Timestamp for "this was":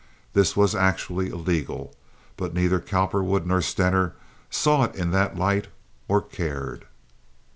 0.33-0.73